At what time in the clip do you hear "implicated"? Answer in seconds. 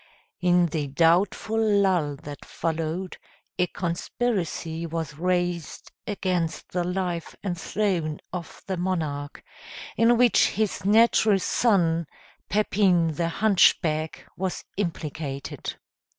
14.75-15.75